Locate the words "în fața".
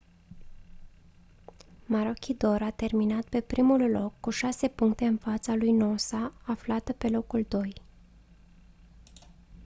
5.05-5.55